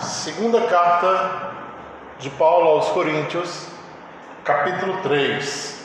[0.00, 1.52] Segunda carta
[2.18, 3.68] de Paulo aos Coríntios,
[4.44, 5.78] capítulo 3.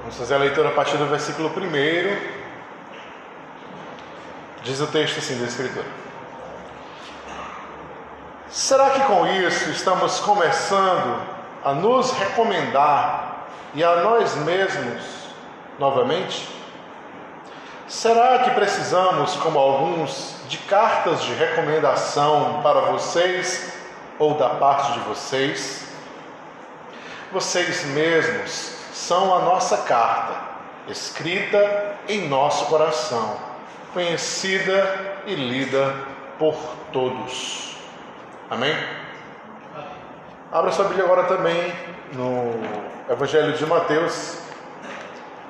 [0.00, 2.46] Vamos fazer a leitura a partir do versículo 1.
[4.62, 6.05] Diz o texto assim da Escritura.
[8.66, 11.22] Será que com isso estamos começando
[11.64, 15.04] a nos recomendar e a nós mesmos
[15.78, 16.48] novamente?
[17.86, 23.72] Será que precisamos, como alguns, de cartas de recomendação para vocês
[24.18, 25.86] ou da parte de vocês?
[27.30, 30.34] Vocês mesmos são a nossa carta,
[30.88, 33.36] escrita em nosso coração
[33.92, 35.94] conhecida e lida
[36.36, 36.56] por
[36.92, 37.75] todos.
[38.48, 38.72] Amém?
[40.52, 41.74] Abra sua Bíblia agora também
[42.12, 44.38] no Evangelho de Mateus,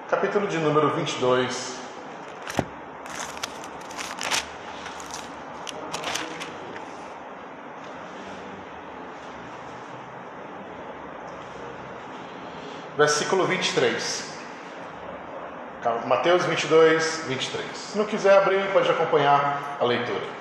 [0.08, 1.77] capítulo de número 22.
[12.97, 14.36] Versículo 23.
[16.06, 17.77] Mateus 22, 23.
[17.77, 20.36] Se não quiser abrir, pode acompanhar a leitura.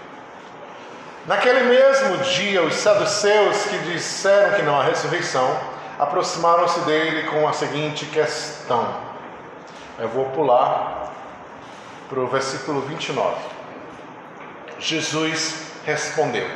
[1.28, 5.60] Naquele mesmo dia, os saduceus que disseram que não há ressurreição
[5.98, 8.88] aproximaram-se dele com a seguinte questão.
[9.98, 11.12] Eu vou pular
[12.08, 13.36] para o versículo 29.
[14.78, 16.48] Jesus respondeu: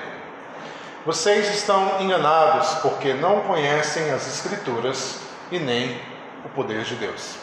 [1.04, 5.20] Vocês estão enganados porque não conhecem as Escrituras
[5.52, 6.00] e nem
[6.46, 7.38] o poder de Deus.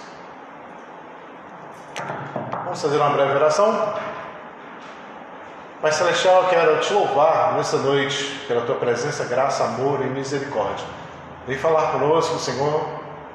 [2.64, 3.94] Vamos fazer uma breve oração?
[5.86, 10.84] Pai Celestial, eu quero te louvar nessa noite pela tua presença, graça, amor e misericórdia.
[11.46, 12.84] Vem falar conosco, Senhor,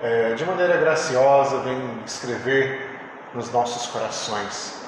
[0.03, 2.99] é, de maneira graciosa, vem escrever
[3.33, 4.83] nos nossos corações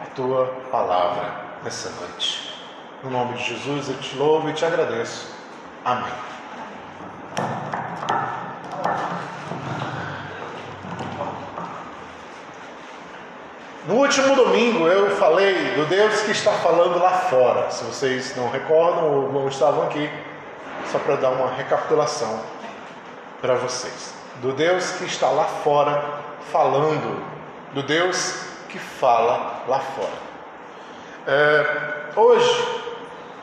[0.00, 2.54] a tua palavra nessa noite.
[3.02, 5.34] No nome de Jesus eu te louvo e te agradeço.
[5.84, 6.12] Amém.
[13.86, 17.70] No último domingo eu falei do Deus que está falando lá fora.
[17.70, 20.10] Se vocês não recordam ou não estavam aqui,
[20.92, 22.40] só para dar uma recapitulação
[23.40, 24.12] para vocês.
[24.42, 26.04] Do Deus que está lá fora
[26.52, 27.24] falando,
[27.72, 30.30] do Deus que fala lá fora.
[31.26, 32.82] É, hoje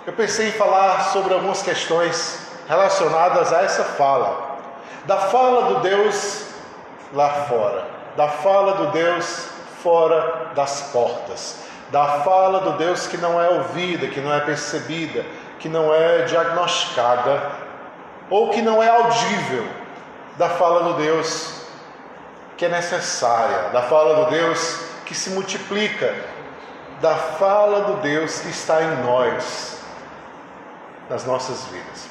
[0.05, 4.57] eu pensei em falar sobre algumas questões relacionadas a essa fala,
[5.05, 6.45] da fala do Deus
[7.11, 11.59] lá fora, da fala do Deus fora das portas,
[11.91, 15.25] da fala do Deus que não é ouvida, que não é percebida,
[15.59, 17.51] que não é diagnosticada
[18.29, 19.65] ou que não é audível,
[20.37, 21.57] da fala do Deus
[22.57, 26.13] que é necessária, da fala do Deus que se multiplica,
[27.01, 29.79] da fala do Deus que está em nós,
[31.09, 32.09] nas nossas vidas.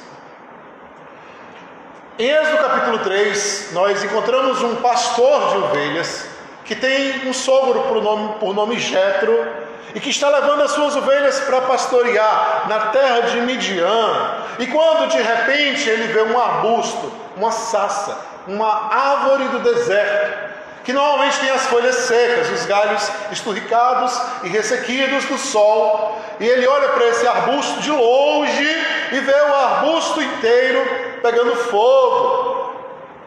[2.17, 6.36] Em Êxodo capítulo 3, nós encontramos um pastor de ovelhas
[6.67, 9.47] que tem um sogro por nome, por nome Jetro
[9.95, 14.35] e que está levando as suas ovelhas para pastorear na terra de Midian.
[14.59, 20.47] E quando de repente ele vê um arbusto, uma sassa, uma árvore do deserto,
[20.83, 26.21] que normalmente tem as folhas secas, os galhos esturricados e ressequidos do sol.
[26.39, 32.56] E ele olha para esse arbusto de longe e vê o arbusto inteiro pegando fogo.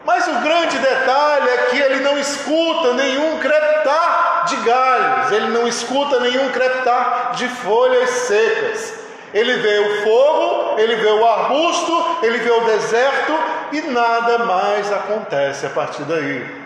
[0.03, 5.67] Mas o grande detalhe é que ele não escuta nenhum crepitar de galhos, ele não
[5.67, 8.93] escuta nenhum crepitar de folhas secas.
[9.33, 13.33] Ele vê o fogo, ele vê o arbusto, ele vê o deserto
[13.71, 16.61] e nada mais acontece a partir daí.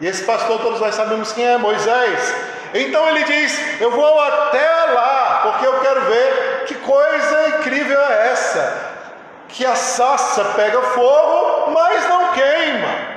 [0.00, 2.34] E esse pastor, todos nós sabemos quem é Moisés.
[2.74, 8.28] Então ele diz: Eu vou até lá, porque eu quero ver que coisa incrível é
[8.32, 8.96] essa
[9.48, 13.16] que a sassa pega fogo, mas não queima.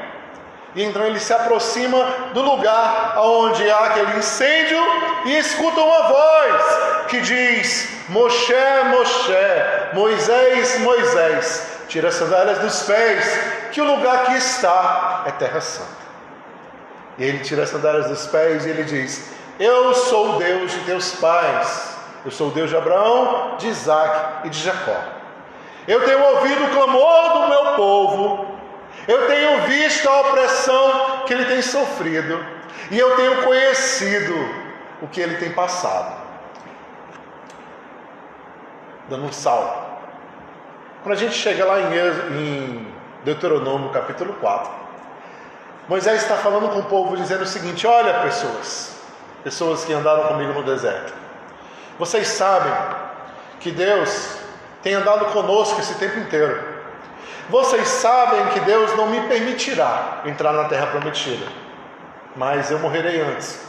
[0.75, 1.97] E então ele se aproxima
[2.33, 4.77] do lugar onde há aquele incêndio
[5.25, 8.53] e escuta uma voz que diz: Moshe,
[8.91, 13.39] Moshe, Moisés, Moisés, tira as sandálias dos pés,
[13.71, 15.99] que o lugar que está é terra santa.
[17.17, 20.79] E ele tira as sandálias dos pés e ele diz: Eu sou o Deus de
[20.81, 21.95] teus pais,
[22.25, 24.97] eu sou o Deus de Abraão, de Isaac e de Jacó.
[25.87, 28.48] Eu tenho ouvido o clamor do meu povo,
[29.09, 32.45] eu tenho visto a opressão que ele tem sofrido,
[32.91, 34.35] e eu tenho conhecido
[35.01, 36.15] o que ele tem passado.
[39.09, 39.89] Dando um salto.
[41.01, 42.87] Quando a gente chega lá em,
[43.23, 44.71] Deuteronômio capítulo 4.
[45.87, 48.95] Moisés está falando com o povo dizendo o seguinte: Olha, pessoas,
[49.43, 51.15] pessoas que andaram comigo no deserto,
[51.97, 52.71] vocês sabem
[53.59, 54.37] que Deus
[54.83, 56.68] tem andado conosco esse tempo inteiro.
[57.49, 61.47] Vocês sabem que Deus não me permitirá entrar na terra prometida,
[62.35, 63.59] mas eu morrerei antes.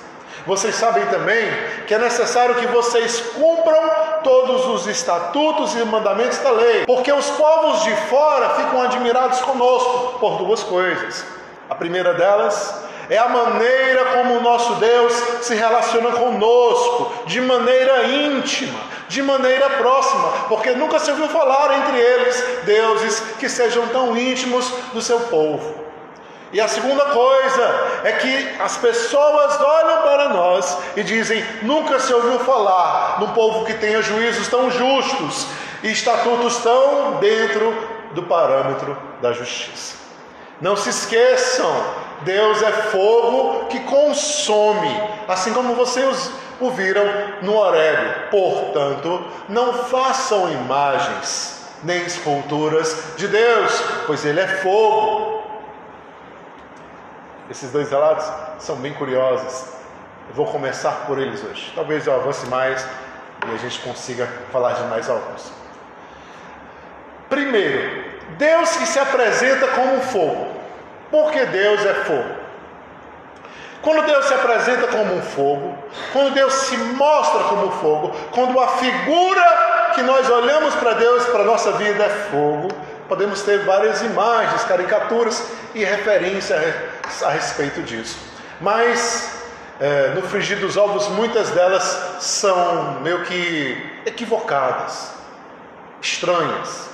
[0.47, 1.51] Vocês sabem também
[1.87, 3.91] que é necessário que vocês cumpram
[4.23, 10.19] todos os estatutos e mandamentos da lei, porque os povos de fora ficam admirados conosco
[10.19, 11.25] por duas coisas.
[11.69, 15.13] A primeira delas é a maneira como o nosso Deus
[15.43, 18.79] se relaciona conosco, de maneira íntima,
[19.11, 24.71] de maneira próxima, porque nunca se ouviu falar entre eles deuses que sejam tão íntimos
[24.93, 25.75] do seu povo.
[26.53, 32.15] E a segunda coisa é que as pessoas olham para nós e dizem: nunca se
[32.15, 35.49] ouviu falar num povo que tenha juízos tão justos
[35.83, 37.77] e estatutos tão dentro
[38.13, 39.97] do parâmetro da justiça.
[40.61, 41.69] Não se esqueçam,
[42.23, 47.05] Deus é fogo que consome, assim como vocês o viram
[47.43, 48.31] no Horeb.
[48.31, 55.41] Portanto, não façam imagens nem esculturas de Deus, pois Ele é fogo
[57.51, 58.31] esses dois relatos
[58.61, 59.65] são bem curiosos.
[60.29, 61.73] Eu vou começar por eles hoje.
[61.75, 62.87] Talvez eu avance mais
[63.45, 65.53] e a gente consiga falar de mais alguns.
[67.29, 68.05] Primeiro,
[68.39, 70.60] Deus que se apresenta como fogo.
[71.11, 72.41] Porque Deus é fogo.
[73.83, 75.79] Quando Deus se apresenta como um fogo,
[76.13, 81.41] quando Deus se mostra como fogo, quando a figura que nós olhamos para Deus, para
[81.41, 82.69] a nossa vida é fogo,
[83.09, 85.43] podemos ter várias imagens, caricaturas
[85.75, 86.63] e referências
[87.23, 88.19] a respeito disso.
[88.61, 89.41] Mas
[89.81, 95.13] é, no frigir dos ovos, muitas delas são meio que equivocadas,
[96.03, 96.90] estranhas.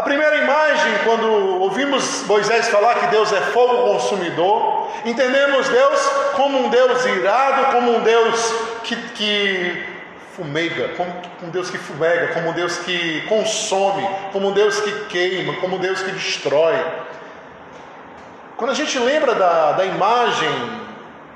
[0.00, 6.00] A primeira imagem, quando ouvimos Moisés falar que Deus é fogo consumidor, entendemos Deus
[6.32, 9.84] como um Deus irado, como um Deus que, que
[10.34, 11.12] fumega, como
[11.42, 15.76] um Deus que fumega, como um Deus que consome, como um Deus que queima, como
[15.76, 16.82] um Deus que destrói.
[18.56, 20.80] Quando a gente lembra da, da imagem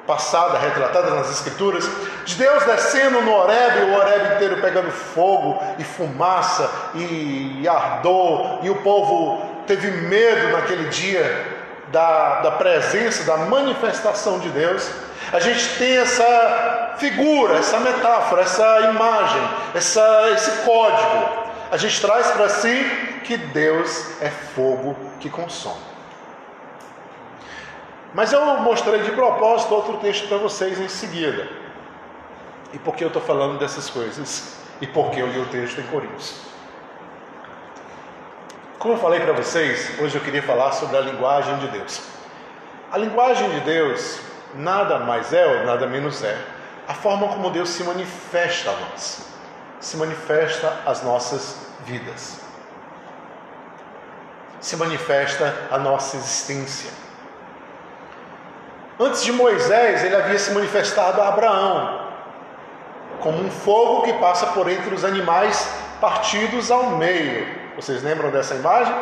[0.06, 1.88] passada, retratada nas Escrituras,
[2.24, 8.70] de Deus descendo no Horeb, o Horeb inteiro pegando fogo e fumaça e, ardor, e
[8.70, 14.90] o povo teve medo naquele dia da, da presença, da manifestação de Deus.
[15.32, 19.42] A gente tem essa figura, essa metáfora, essa imagem,
[19.74, 21.44] essa, esse código.
[21.70, 25.93] A gente traz para si que Deus é fogo que consome.
[28.14, 31.48] Mas eu mostrei de propósito outro texto para vocês em seguida.
[32.72, 34.56] E por que eu estou falando dessas coisas?
[34.80, 36.40] E por que eu li o texto em Coríntios?
[38.78, 42.02] Como eu falei para vocês, hoje eu queria falar sobre a linguagem de Deus.
[42.92, 44.20] A linguagem de Deus
[44.54, 46.38] nada mais é ou nada menos é
[46.86, 49.26] a forma como Deus se manifesta a nós,
[49.80, 52.40] se manifesta às nossas vidas,
[54.60, 56.90] se manifesta a nossa existência.
[58.98, 62.04] Antes de Moisés, ele havia se manifestado a Abraão
[63.20, 65.66] como um fogo que passa por entre os animais
[66.00, 67.46] partidos ao meio.
[67.74, 68.94] Vocês lembram dessa imagem?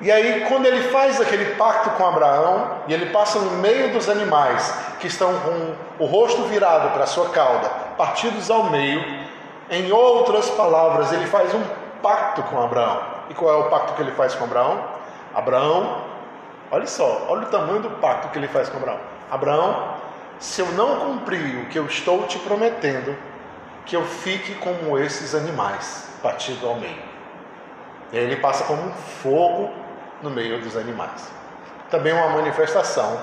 [0.00, 4.08] E aí, quando ele faz aquele pacto com Abraão, e ele passa no meio dos
[4.08, 9.04] animais que estão com o rosto virado para a sua cauda, partidos ao meio,
[9.70, 11.62] em outras palavras, ele faz um
[12.02, 13.00] pacto com Abraão.
[13.30, 14.82] E qual é o pacto que ele faz com Abraão?
[15.34, 16.07] Abraão,
[16.70, 19.00] olha só, olha o tamanho do pacto que ele faz com Abraão.
[19.30, 19.94] Abraão,
[20.38, 23.16] se eu não cumprir o que eu estou te prometendo,
[23.84, 27.02] que eu fique como esses animais, partido ao meio.
[28.12, 29.70] E aí ele passa como um fogo
[30.22, 31.30] no meio dos animais.
[31.90, 33.18] Também uma manifestação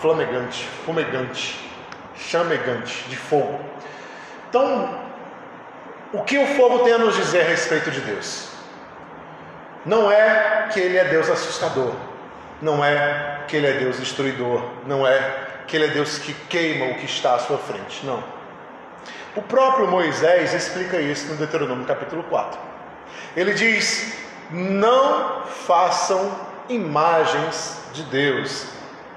[0.00, 1.70] flamegante, fumegante,
[2.16, 3.60] chamegante de fogo.
[4.48, 5.00] Então,
[6.12, 8.50] o que o fogo tem a nos dizer a respeito de Deus?
[9.86, 11.92] Não é que ele é Deus assustador,
[12.62, 16.86] não é que ele é Deus destruidor, não é que ele é Deus que queima
[16.86, 18.22] o que está à sua frente, não.
[19.34, 22.58] O próprio Moisés explica isso no Deuteronômio capítulo 4.
[23.36, 24.14] Ele diz:
[24.50, 26.30] não façam
[26.68, 28.66] imagens de Deus.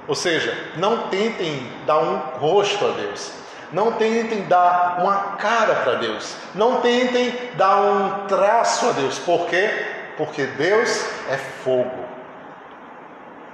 [0.08, 3.32] Ou seja, não tentem dar um rosto a Deus.
[3.72, 6.36] Não tentem dar uma cara para Deus.
[6.54, 9.20] Não tentem dar um traço a Deus.
[9.20, 9.70] Por quê?
[10.18, 12.15] Porque Deus é fogo.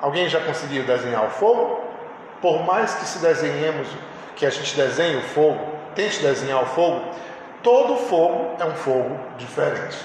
[0.01, 1.79] Alguém já conseguiu desenhar o fogo?
[2.41, 3.87] Por mais que se desenhemos,
[4.35, 5.59] que a gente desenhe o fogo,
[5.93, 7.05] tente desenhar o fogo,
[7.61, 9.97] todo fogo é um fogo diferente.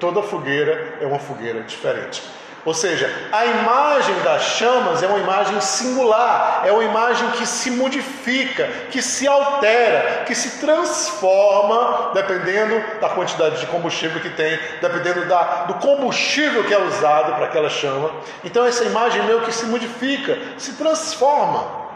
[0.00, 2.22] Toda fogueira é uma fogueira diferente.
[2.64, 7.70] Ou seja, a imagem das chamas é uma imagem singular, é uma imagem que se
[7.70, 15.24] modifica, que se altera, que se transforma dependendo da quantidade de combustível que tem, dependendo
[15.26, 18.10] da, do combustível que é usado para aquela chama.
[18.44, 21.88] Então, essa imagem meio que se modifica, se transforma.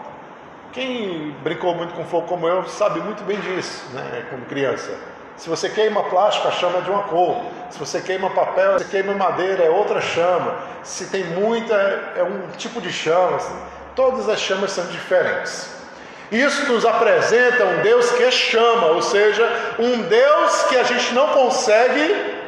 [0.73, 4.97] Quem brincou muito com fogo como eu sabe muito bem disso, né, como criança.
[5.37, 7.43] Se você queima plástico, a chama é de uma cor.
[7.71, 10.55] Se você queima papel, se queima madeira, é outra chama.
[10.83, 11.75] Se tem muita,
[12.17, 13.37] é um tipo de chama.
[13.37, 13.57] Assim.
[13.97, 15.73] Todas as chamas são diferentes.
[16.33, 19.47] Isso nos apresenta um Deus que é chama, ou seja,
[19.79, 22.41] um Deus que a gente não consegue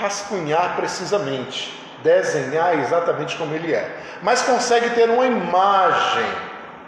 [0.00, 1.72] rascunhar precisamente,
[2.02, 3.88] desenhar exatamente como ele é,
[4.20, 6.26] mas consegue ter uma imagem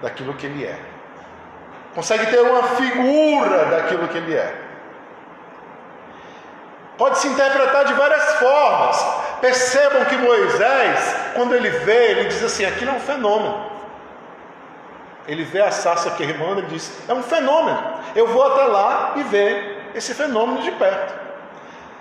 [0.02, 0.76] daquilo que ele é,
[1.94, 4.63] consegue ter uma figura daquilo que ele é.
[6.96, 9.24] Pode se interpretar de várias formas.
[9.40, 13.72] Percebam que Moisés, quando ele vê, ele diz assim: aquilo é um fenômeno.
[15.26, 17.82] Ele vê a sarça queimando e diz: é um fenômeno.
[18.14, 21.14] Eu vou até lá e ver esse fenômeno de perto.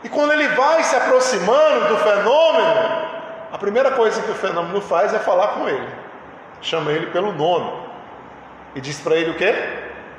[0.04, 3.14] E quando ele vai se aproximando do fenômeno,
[3.52, 5.88] a primeira coisa que o fenômeno faz é falar com ele.
[6.62, 7.72] Chama ele pelo nome.
[8.76, 9.54] E diz para ele o quê?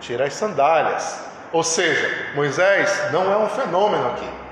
[0.01, 1.23] Tira as sandálias.
[1.53, 4.44] Ou seja, Moisés não é um fenômeno aqui.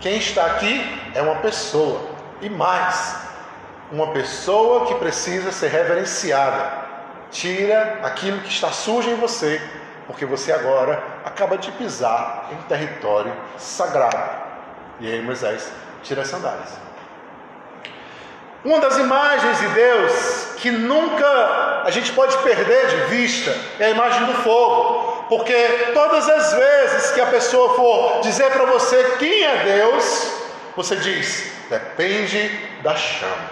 [0.00, 2.00] Quem está aqui é uma pessoa,
[2.40, 3.16] e mais,
[3.90, 6.86] uma pessoa que precisa ser reverenciada.
[7.30, 9.60] Tira aquilo que está sujo em você,
[10.06, 14.46] porque você agora acaba de pisar em território sagrado.
[15.00, 15.70] E aí Moisés
[16.02, 16.86] tira as sandálias.
[18.64, 23.90] Uma das imagens de Deus que nunca a gente pode perder de vista é a
[23.90, 25.15] imagem do fogo.
[25.28, 30.32] Porque todas as vezes que a pessoa for dizer para você quem é Deus,
[30.76, 32.48] você diz: depende
[32.82, 33.50] da chama,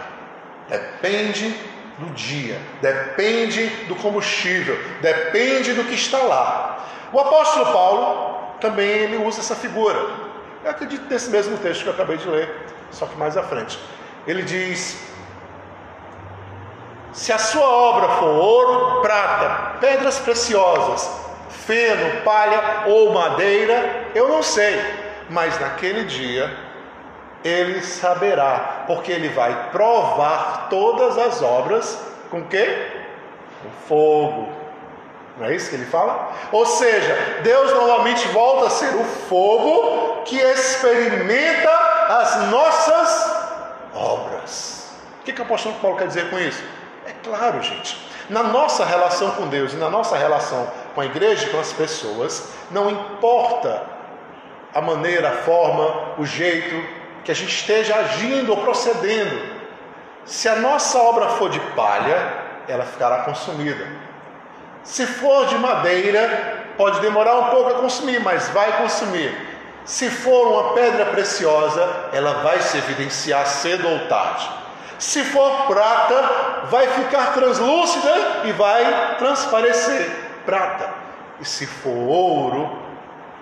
[0.68, 1.54] depende
[1.98, 6.86] do dia, depende do combustível, depende do que está lá.
[7.12, 9.98] O apóstolo Paulo também ele usa essa figura.
[10.64, 12.48] Eu acredito nesse mesmo texto que eu acabei de ler,
[12.90, 13.78] só que mais à frente.
[14.26, 14.98] Ele diz:
[17.12, 21.23] Se a sua obra for ouro, prata, pedras preciosas,
[21.66, 24.80] feno, palha ou madeira, eu não sei,
[25.28, 26.50] mas naquele dia
[27.44, 31.98] ele saberá, porque ele vai provar todas as obras
[32.30, 32.64] com que?
[33.62, 34.48] Com fogo.
[35.36, 36.32] Não é isso que ele fala?
[36.52, 41.70] Ou seja, Deus novamente volta a ser o fogo que experimenta
[42.08, 43.36] as nossas
[43.94, 44.90] obras.
[45.20, 46.62] O que, que o apóstolo Paulo quer dizer com isso?
[47.06, 47.98] É claro, gente.
[48.30, 51.72] Na nossa relação com Deus e na nossa relação com a igreja e com as
[51.72, 53.82] pessoas, não importa
[54.74, 56.74] a maneira, a forma, o jeito
[57.24, 59.54] que a gente esteja agindo ou procedendo,
[60.24, 63.86] se a nossa obra for de palha, ela ficará consumida.
[64.82, 69.34] Se for de madeira, pode demorar um pouco a consumir, mas vai consumir.
[69.84, 74.48] Se for uma pedra preciosa, ela vai se evidenciar cedo ou tarde.
[74.98, 80.92] Se for prata, vai ficar translúcida e vai transparecer prata.
[81.40, 82.78] E se for ouro,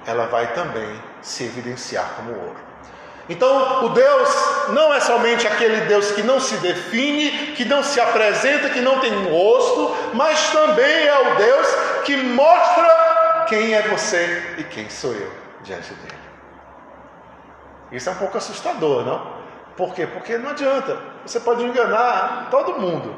[0.07, 2.73] ela vai também se evidenciar como ouro.
[3.29, 4.29] Então, o Deus
[4.71, 8.99] não é somente aquele Deus que não se define, que não se apresenta, que não
[8.99, 11.69] tem um rosto, mas também é o Deus
[12.05, 15.33] que mostra quem é você e quem sou eu
[15.63, 16.23] diante dele.
[17.93, 19.43] Isso é um pouco assustador, não?
[19.77, 20.07] Por quê?
[20.07, 20.99] Porque não adianta.
[21.25, 23.15] Você pode enganar todo mundo,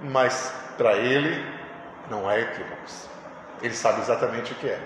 [0.00, 1.53] mas para ele
[2.10, 3.08] não é equívocos.
[3.62, 4.78] Ele sabe exatamente o que é.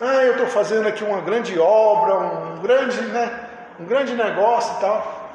[0.00, 3.48] Ah, eu estou fazendo aqui uma grande obra, um grande, né,
[3.80, 5.30] um grande negócio e tal.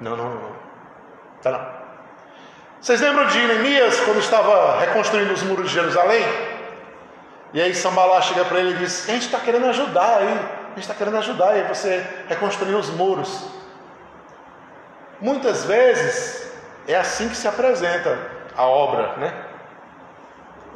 [0.00, 0.52] Não, não, não.
[1.42, 1.76] Tá não.
[2.80, 6.22] Vocês lembram de Neemias quando estava reconstruindo os muros de Jerusalém?
[7.54, 10.84] E aí Sambalá chega para ele e diz: A gente está querendo ajudar aí gente
[10.84, 13.46] está querendo ajudar aí você reconstruir os muros.
[15.18, 16.52] Muitas vezes
[16.86, 18.18] é assim que se apresenta
[18.56, 19.32] a obra, né?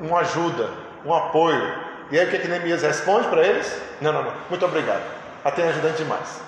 [0.01, 0.71] Uma ajuda,
[1.05, 1.91] um apoio.
[2.11, 3.81] E aí o que, que Neemias responde para eles?
[4.01, 5.03] Não, não, não, muito obrigado.
[5.45, 6.43] Até ajudante demais.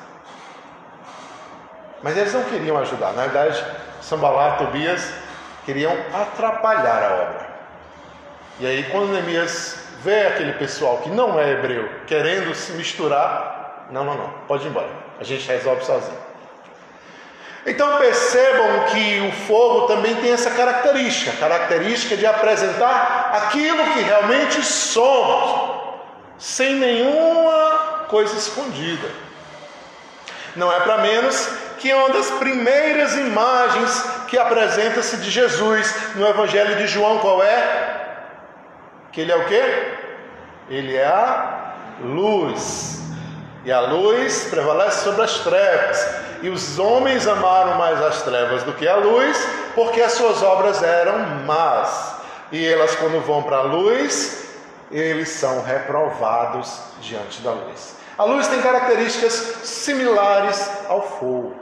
[2.03, 3.13] Mas eles não queriam ajudar.
[3.13, 3.65] Na verdade,
[4.01, 5.13] Sambalá, Tobias
[5.65, 7.53] queriam atrapalhar a obra.
[8.59, 14.05] E aí, quando Neemias vê aquele pessoal que não é hebreu querendo se misturar, não,
[14.05, 14.89] não, não, pode ir embora.
[15.21, 16.32] A gente resolve sozinho.
[17.65, 24.63] Então percebam que o fogo também tem essa característica, característica de apresentar aquilo que realmente
[24.65, 25.81] somos,
[26.39, 29.09] sem nenhuma coisa escondida.
[30.57, 36.77] Não é para menos que uma das primeiras imagens que apresenta-se de Jesus no Evangelho
[36.77, 38.17] de João, qual é?
[39.13, 39.95] Que ele é o quê?
[40.69, 43.02] Ele é a luz.
[43.65, 46.07] E a luz prevalece sobre as trevas.
[46.43, 49.37] E os homens amaram mais as trevas do que a luz,
[49.75, 52.17] porque as suas obras eram más.
[52.51, 54.49] E elas, quando vão para a luz,
[54.91, 57.97] eles são reprovados diante da luz.
[58.19, 61.57] A luz tem características similares ao fogo.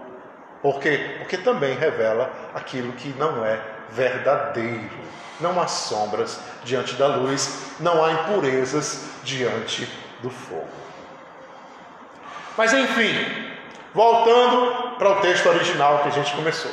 [0.62, 1.16] Por quê?
[1.18, 3.58] Porque também revela aquilo que não é
[3.90, 4.90] verdadeiro.
[5.38, 9.88] Não há sombras diante da luz, não há impurezas diante
[10.22, 10.79] do fogo.
[12.56, 13.14] Mas enfim,
[13.94, 16.70] voltando para o texto original que a gente começou.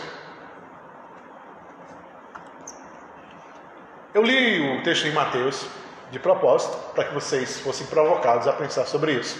[4.14, 5.68] Eu li o texto em Mateus
[6.12, 9.40] de propósito para que vocês fossem provocados a pensar sobre isso.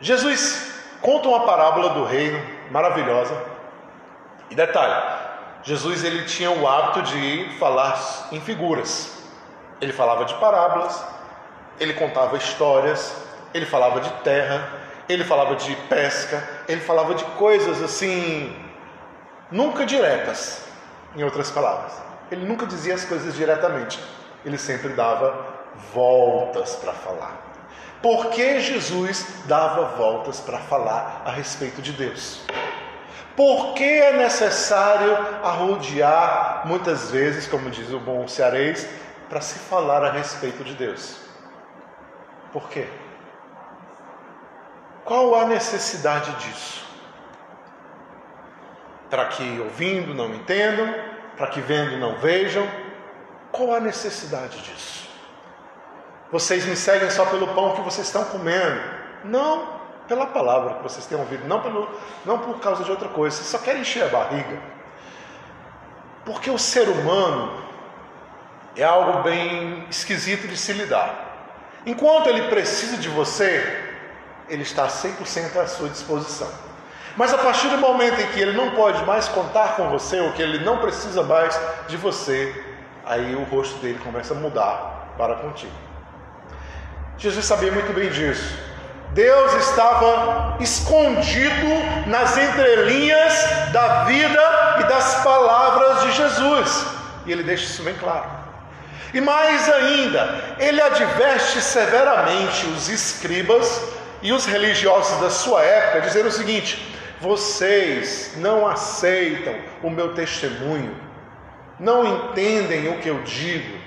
[0.00, 3.40] Jesus conta uma parábola do reino maravilhosa.
[4.50, 4.94] E detalhe,
[5.62, 9.24] Jesus ele tinha o hábito de falar em figuras.
[9.80, 11.04] Ele falava de parábolas,
[11.78, 13.25] ele contava histórias,
[13.56, 14.68] ele falava de terra,
[15.08, 18.54] ele falava de pesca, ele falava de coisas assim
[19.50, 20.62] nunca diretas,
[21.14, 21.92] em outras palavras.
[22.30, 23.98] Ele nunca dizia as coisas diretamente.
[24.44, 25.46] Ele sempre dava
[25.94, 27.40] voltas para falar.
[28.02, 32.42] Por que Jesus dava voltas para falar a respeito de Deus?
[33.34, 38.88] Por que é necessário arrodear muitas vezes, como diz o bom cearês,
[39.28, 41.18] para se falar a respeito de Deus?
[42.52, 42.86] Por quê?
[45.06, 46.84] Qual a necessidade disso?
[49.08, 50.92] Para que ouvindo não entendam,
[51.36, 52.68] para que vendo não vejam?
[53.52, 55.08] Qual a necessidade disso?
[56.32, 58.80] Vocês me seguem só pelo pão que vocês estão comendo.
[59.22, 61.88] Não, pela palavra que vocês têm ouvido, não, pelo,
[62.24, 63.36] não por causa de outra coisa.
[63.36, 64.60] Vocês só querem encher a barriga.
[66.24, 67.62] Porque o ser humano
[68.74, 71.14] é algo bem esquisito de se lidar.
[71.86, 73.85] Enquanto ele precisa de você,
[74.48, 76.48] ele está 100% à sua disposição.
[77.16, 80.32] Mas a partir do momento em que ele não pode mais contar com você, ou
[80.32, 82.54] que ele não precisa mais de você,
[83.04, 85.72] aí o rosto dele começa a mudar para contigo.
[87.16, 88.58] Jesus sabia muito bem disso.
[89.12, 93.32] Deus estava escondido nas entrelinhas
[93.72, 96.86] da vida e das palavras de Jesus.
[97.24, 98.28] E ele deixa isso bem claro.
[99.14, 103.80] E mais ainda, ele adverte severamente os escribas
[104.22, 110.94] e os religiosos da sua época, dizendo o seguinte: vocês não aceitam o meu testemunho,
[111.78, 113.78] não entendem o que eu digo,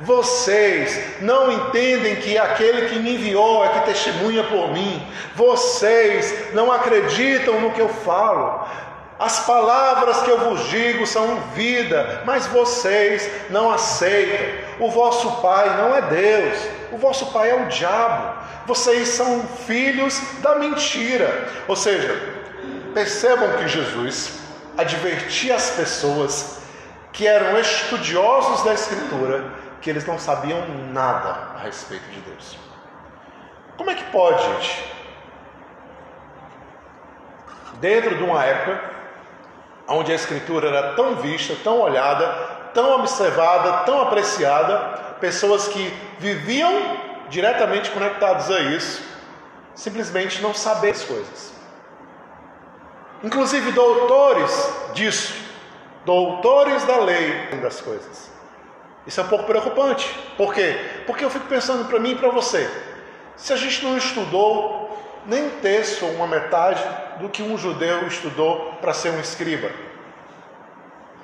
[0.00, 5.06] vocês não entendem que aquele que me enviou é que testemunha por mim.
[5.34, 8.66] Vocês não acreditam no que eu falo.
[9.18, 14.46] As palavras que eu vos digo são vida, mas vocês não aceitam.
[14.80, 16.58] O vosso pai não é Deus,
[16.90, 18.43] o vosso pai é o diabo.
[18.66, 21.48] Vocês são filhos da mentira.
[21.68, 22.14] Ou seja,
[22.92, 24.40] percebam que Jesus
[24.76, 26.60] advertia as pessoas
[27.12, 29.44] que eram estudiosos da Escritura
[29.84, 32.58] que eles não sabiam nada a respeito de Deus.
[33.76, 34.94] Como é que pode, gente?
[37.74, 38.80] Dentro de uma época
[39.86, 42.26] onde a Escritura era tão vista, tão olhada,
[42.72, 44.78] tão observada, tão apreciada,
[45.20, 47.03] pessoas que viviam
[47.34, 49.02] diretamente conectados a isso,
[49.74, 51.52] simplesmente não saber as coisas.
[53.24, 54.52] Inclusive doutores
[54.94, 55.34] disso,
[56.04, 58.30] doutores da lei das coisas.
[59.04, 60.08] Isso é um pouco preocupante.
[60.36, 60.78] Por quê?
[61.06, 62.70] Porque eu fico pensando para mim e para você.
[63.36, 66.82] Se a gente não estudou nem um terço ou uma metade
[67.18, 69.70] do que um judeu estudou para ser um escriba,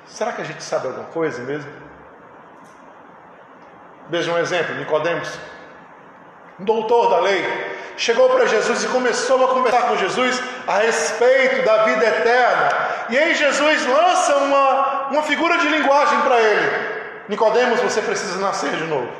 [0.05, 1.71] será que a gente sabe alguma coisa mesmo?
[4.09, 5.39] Veja um exemplo, Nicodemos,
[6.63, 7.43] doutor da lei,
[7.97, 12.69] chegou para Jesus e começou a conversar com Jesus a respeito da vida eterna.
[13.09, 16.91] E aí Jesus lança uma, uma figura de linguagem para ele.
[17.29, 19.11] Nicodemos, você precisa nascer de novo.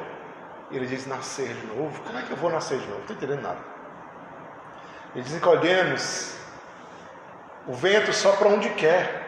[0.72, 2.02] E ele diz: Nascer de novo?
[2.02, 2.96] Como é que eu vou nascer de novo?
[2.96, 3.60] Não estou entendendo nada.
[5.14, 6.36] Ele diz: Nicodemos,
[7.68, 9.28] o vento sopra onde quer.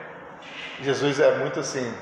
[0.82, 1.93] Jesus é muito assim,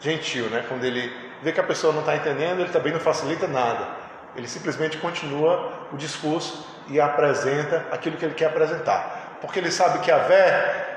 [0.00, 0.64] gentil, né?
[0.68, 4.03] Quando ele vê que a pessoa não está entendendo, ele também não facilita nada.
[4.36, 9.38] Ele simplesmente continua o discurso e apresenta aquilo que ele quer apresentar.
[9.40, 10.90] Porque ele sabe que a fé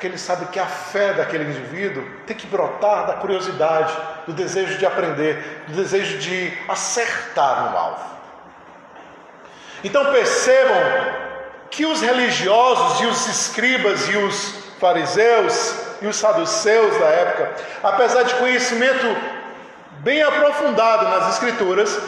[0.00, 3.94] porque ele sabe que a fé daquele indivíduo tem que brotar da curiosidade,
[4.26, 8.04] do desejo de aprender, do desejo de acertar no alvo.
[9.84, 10.78] Então percebam
[11.70, 18.22] que os religiosos e os escribas e os fariseus e os saduceus da época, apesar
[18.22, 19.04] de conhecimento
[19.98, 22.00] bem aprofundado nas escrituras,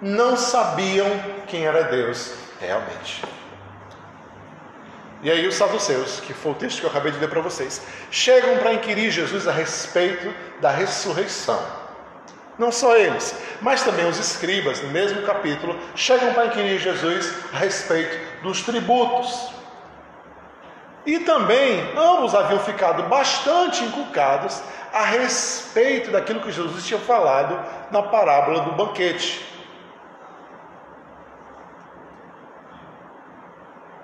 [0.00, 1.08] não sabiam
[1.46, 3.22] quem era Deus realmente.
[5.22, 7.82] E aí os saduceus, que foi o texto que eu acabei de ler para vocês,
[8.10, 11.60] chegam para inquirir Jesus a respeito da ressurreição.
[12.58, 17.58] Não só eles, mas também os escribas, no mesmo capítulo, chegam para inquirir Jesus a
[17.58, 19.50] respeito dos tributos.
[21.04, 24.60] E também ambos haviam ficado bastante inculcados
[24.92, 27.58] a respeito daquilo que Jesus tinha falado
[27.90, 29.55] na parábola do banquete.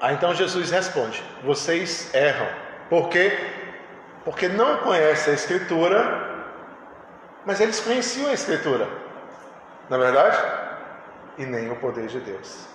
[0.02, 2.48] Aí então Jesus responde: Vocês erram.
[2.90, 3.38] Por quê?
[4.24, 6.44] Porque não conhecem a Escritura,
[7.46, 8.88] mas eles conheciam a Escritura,
[9.88, 10.38] na é verdade?
[11.38, 12.66] E nem o poder de Deus.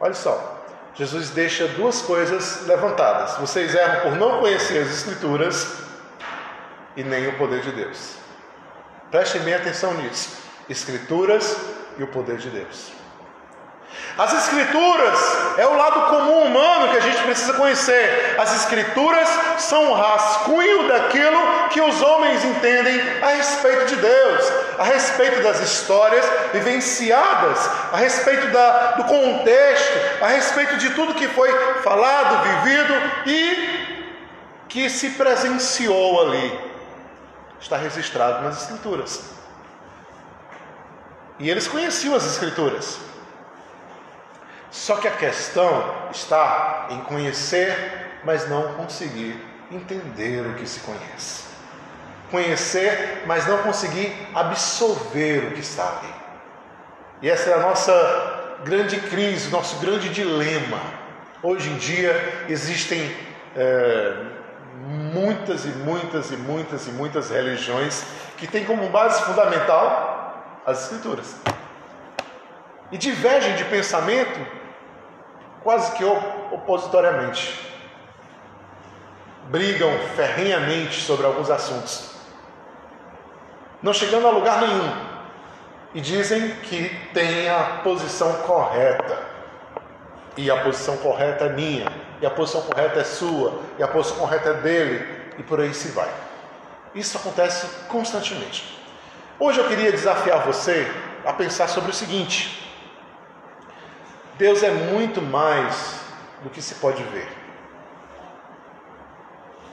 [0.00, 3.36] Olha só, Jesus deixa duas coisas levantadas.
[3.36, 5.78] Vocês erram por não conhecer as Escrituras
[6.96, 8.16] e nem o poder de Deus.
[9.10, 10.36] Prestem bem atenção nisso:
[10.68, 11.56] Escrituras
[11.96, 13.05] e o poder de Deus.
[14.18, 18.34] As Escrituras é o lado comum humano que a gente precisa conhecer.
[18.38, 24.84] As Escrituras são um rascunho daquilo que os homens entendem a respeito de Deus, a
[24.84, 27.58] respeito das histórias vivenciadas,
[27.92, 32.94] a respeito da, do contexto, a respeito de tudo que foi falado, vivido
[33.26, 36.58] e que se presenciou ali.
[37.60, 39.36] Está registrado nas Escrituras.
[41.38, 42.98] E eles conheciam as Escrituras.
[44.70, 51.44] Só que a questão está em conhecer, mas não conseguir entender o que se conhece.
[52.30, 56.14] Conhecer, mas não conseguir absorver o que está ali.
[57.22, 60.80] E essa é a nossa grande crise, nosso grande dilema.
[61.42, 63.14] Hoje em dia existem
[63.54, 64.14] é,
[65.14, 68.04] muitas e muitas e muitas e muitas religiões
[68.36, 71.36] que têm como base fundamental as Escrituras.
[72.90, 74.38] E divergem de pensamento
[75.62, 77.58] quase que opositoriamente.
[79.48, 82.14] Brigam ferrenhamente sobre alguns assuntos,
[83.82, 84.92] não chegando a lugar nenhum,
[85.94, 89.18] e dizem que tem a posição correta,
[90.36, 91.86] e a posição correta é minha,
[92.20, 95.72] e a posição correta é sua, e a posição correta é dele, e por aí
[95.72, 96.10] se vai.
[96.94, 98.78] Isso acontece constantemente.
[99.38, 100.90] Hoje eu queria desafiar você
[101.24, 102.65] a pensar sobre o seguinte:
[104.38, 106.00] Deus é muito mais
[106.42, 107.28] do que se pode ver.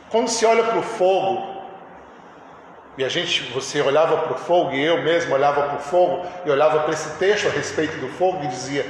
[0.10, 1.63] Quando se olha para o fogo,
[2.97, 6.26] e a gente, você olhava para o fogo, e eu mesmo olhava para o fogo,
[6.45, 8.86] e olhava para esse texto a respeito do fogo e dizia: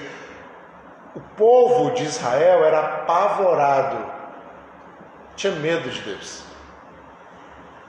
[1.15, 4.05] o povo de Israel era apavorado,
[5.35, 6.43] tinha medo de Deus.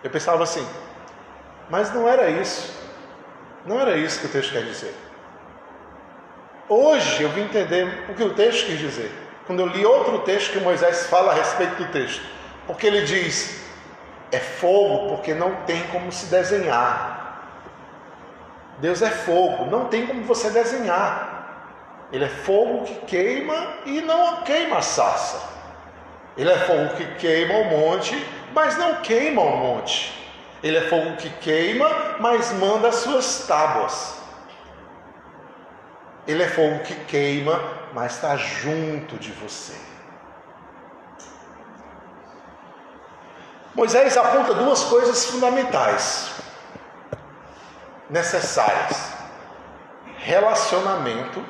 [0.02, 0.66] Eu pensava assim,
[1.68, 2.72] mas não era isso,
[3.66, 4.94] não era isso que o texto quer dizer.
[6.68, 9.12] Hoje eu vim entender o que o texto quis dizer.
[9.46, 12.22] Quando eu li outro texto que Moisés fala a respeito do texto.
[12.66, 13.62] Porque ele diz:
[14.32, 17.14] é fogo porque não tem como se desenhar.
[18.78, 21.32] Deus é fogo, não tem como você desenhar.
[22.10, 25.42] Ele é fogo que queima e não queima a sassa.
[26.36, 28.16] Ele é fogo que queima o monte,
[28.52, 30.12] mas não queima o monte.
[30.62, 34.23] Ele é fogo que queima, mas manda as suas tábuas.
[36.26, 37.60] Ele é fogo que queima,
[37.92, 39.74] mas está junto de você.
[43.74, 46.32] Moisés aponta duas coisas fundamentais,
[48.08, 49.12] necessárias:
[50.18, 51.44] relacionamento.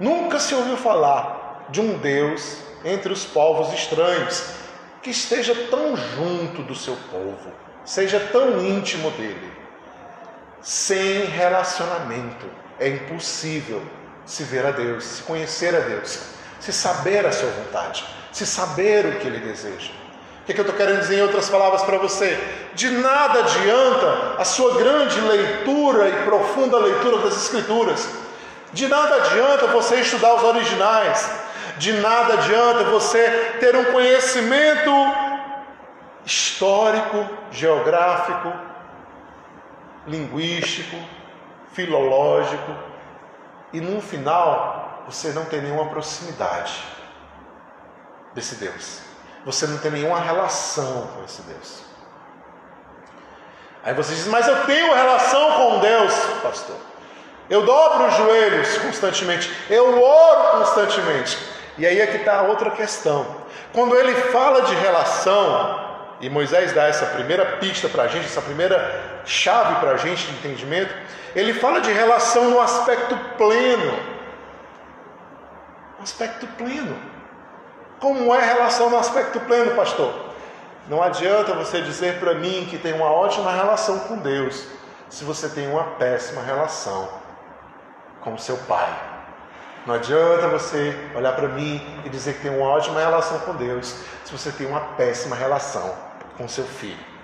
[0.00, 4.52] Nunca se ouviu falar de um Deus entre os povos estranhos
[5.00, 7.52] que esteja tão junto do seu povo,
[7.84, 9.52] seja tão íntimo dele,
[10.60, 13.82] sem relacionamento é impossível
[14.24, 16.20] se ver a Deus, se conhecer a Deus,
[16.60, 19.90] se saber a sua vontade, se saber o que Ele deseja.
[20.42, 22.38] O que, é que eu estou querendo dizer em outras palavras para você?
[22.74, 28.08] De nada adianta a sua grande leitura e profunda leitura das Escrituras.
[28.72, 31.30] De nada adianta você estudar os originais.
[31.78, 34.90] De nada adianta você ter um conhecimento
[36.24, 38.52] histórico, geográfico,
[40.06, 40.96] linguístico,
[41.72, 42.74] filológico,
[43.72, 46.82] e no final você não tem nenhuma proximidade
[48.34, 49.00] desse Deus.
[49.44, 51.82] Você não tem nenhuma relação com esse Deus.
[53.84, 56.76] Aí você diz, mas eu tenho relação com Deus, pastor.
[57.48, 59.54] Eu dobro os joelhos constantemente.
[59.70, 61.38] Eu oro constantemente.
[61.78, 63.24] E aí é que está outra questão.
[63.72, 65.86] Quando ele fala de relação,
[66.20, 70.26] e Moisés dá essa primeira pista para a gente, essa primeira chave para a gente
[70.26, 70.94] de entendimento,
[71.34, 73.98] ele fala de relação no aspecto pleno.
[75.98, 76.96] No aspecto pleno.
[78.00, 80.14] Como é relação no aspecto pleno, pastor?
[80.88, 84.66] Não adianta você dizer para mim que tem uma ótima relação com Deus,
[85.10, 87.08] se você tem uma péssima relação
[88.20, 88.88] com o seu pai.
[89.84, 93.96] Não adianta você olhar para mim e dizer que tem uma ótima relação com Deus,
[94.24, 95.94] se você tem uma péssima relação
[96.36, 97.15] com seu filho.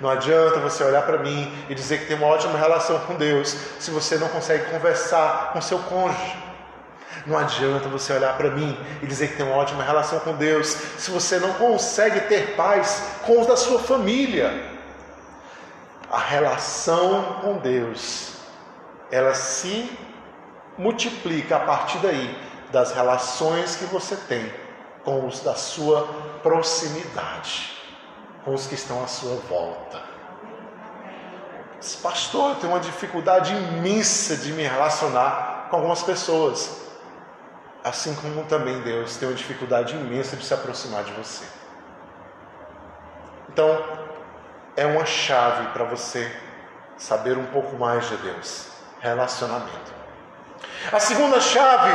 [0.00, 3.56] Não adianta você olhar para mim e dizer que tem uma ótima relação com Deus,
[3.78, 6.42] se você não consegue conversar com seu cônjuge.
[7.26, 10.68] Não adianta você olhar para mim e dizer que tem uma ótima relação com Deus,
[10.98, 14.70] se você não consegue ter paz com os da sua família.
[16.10, 18.34] A relação com Deus,
[19.10, 19.90] ela se
[20.76, 22.36] multiplica a partir daí
[22.72, 24.52] das relações que você tem
[25.04, 26.08] com os da sua
[26.42, 27.71] proximidade,
[28.44, 30.00] com os que estão à sua volta.
[32.02, 36.80] Pastor, eu tenho uma dificuldade imensa de me relacionar com algumas pessoas.
[37.82, 41.44] Assim como também Deus tem uma dificuldade imensa de se aproximar de você.
[43.48, 43.82] Então,
[44.76, 46.32] é uma chave para você
[46.96, 48.68] saber um pouco mais de Deus.
[49.00, 49.92] Relacionamento.
[50.92, 51.90] A segunda chave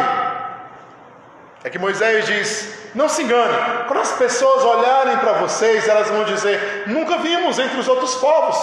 [1.63, 6.23] é que Moisés diz: não se engane, quando as pessoas olharem para vocês, elas vão
[6.23, 8.57] dizer: nunca vimos entre os outros povos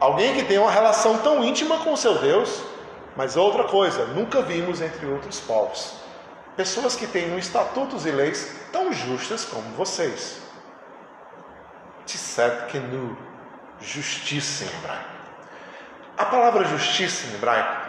[0.00, 2.62] alguém que tem uma relação tão íntima com o seu Deus.
[3.16, 5.98] Mas outra coisa, nunca vimos entre outros povos
[6.58, 10.40] pessoas que têm estatutos e leis tão justas como vocês.
[12.04, 13.16] Tsetkenu,
[13.80, 15.08] justiça em hebraico.
[16.16, 17.88] A palavra justiça em hebraico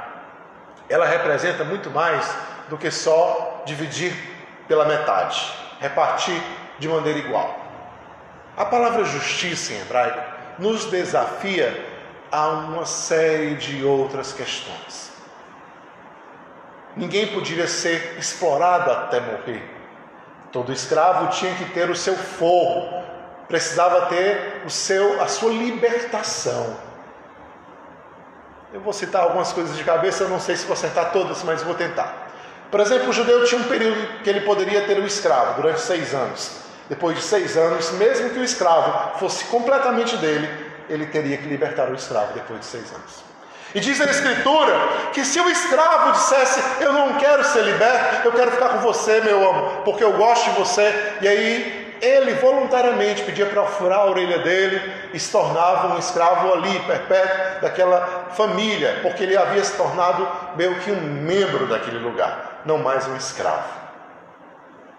[0.88, 2.32] ela representa muito mais
[2.70, 4.14] do que só dividir
[4.68, 6.42] pela metade, repartir
[6.78, 7.60] de maneira igual.
[8.56, 10.20] A palavra justiça em hebraico
[10.60, 11.86] nos desafia
[12.32, 15.12] a uma série de outras questões.
[16.96, 19.64] Ninguém podia ser explorado até morrer.
[20.52, 23.04] Todo escravo tinha que ter o seu forro,
[23.48, 26.78] precisava ter o seu, a sua libertação.
[28.74, 31.74] Eu vou citar algumas coisas de cabeça, não sei se vou acertar todas, mas vou
[31.74, 32.19] tentar.
[32.70, 36.14] Por exemplo, o judeu tinha um período que ele poderia ter um escravo durante seis
[36.14, 36.52] anos.
[36.88, 40.50] Depois de seis anos, mesmo que o escravo fosse completamente dele,
[40.90, 43.30] ele teria que libertar o escravo depois de seis anos.
[43.74, 44.74] E diz a Escritura
[45.14, 49.22] que se o escravo dissesse: Eu não quero ser liberto, eu quero ficar com você,
[49.22, 54.06] meu amor, porque eu gosto de você, e aí ele voluntariamente pedia para furar a
[54.06, 54.82] orelha dele
[55.14, 60.76] e se tornava um escravo ali, perpétuo, daquela família, porque ele havia se tornado meio
[60.80, 63.80] que um membro daquele lugar, não mais um escravo.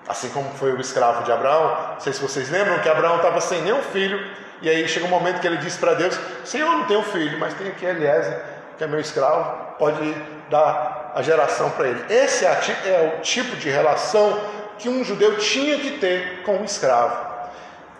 [0.09, 3.41] Assim como foi o escravo de Abraão, não sei se vocês lembram que Abraão estava
[3.41, 4.21] sem nenhum filho,
[4.63, 7.39] e aí chega um momento que ele disse para Deus: Senhor, eu não tenho filho,
[7.39, 8.43] mas tem aqui Eliezer,
[8.77, 10.15] que é meu escravo, pode
[10.51, 12.05] dar a geração para ele.
[12.09, 14.41] Esse é, é o tipo de relação
[14.79, 17.31] que um judeu tinha que ter com um escravo.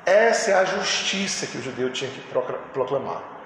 [0.05, 2.21] Essa é a justiça que o judeu tinha que
[2.73, 3.40] proclamar.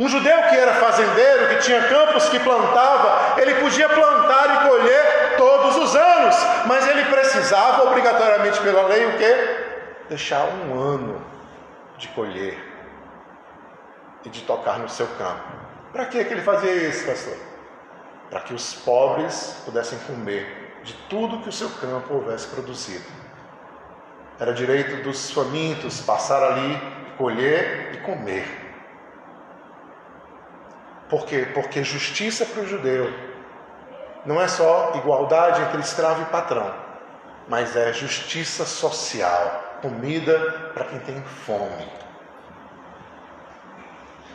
[0.00, 5.36] Um judeu que era fazendeiro, que tinha campos que plantava, ele podia plantar e colher
[5.36, 9.58] todos os anos, mas ele precisava obrigatoriamente pela lei o quê?
[10.08, 11.22] Deixar um ano
[11.98, 12.58] de colher
[14.24, 15.52] e de tocar no seu campo.
[15.92, 17.36] Para que ele fazia isso, pastor?
[18.30, 23.04] Para que os pobres pudessem comer de tudo que o seu campo houvesse produzido.
[24.38, 26.80] Era direito dos famintos passar ali,
[27.18, 28.59] colher e comer.
[31.10, 31.48] Por quê?
[31.52, 33.12] Porque justiça para o judeu
[34.24, 36.72] não é só igualdade entre escravo e patrão,
[37.48, 41.88] mas é justiça social, comida para quem tem fome.